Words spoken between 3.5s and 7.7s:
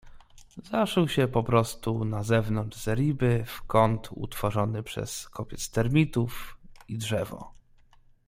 kąt, utworzony przez kopiec termitów i drzewo.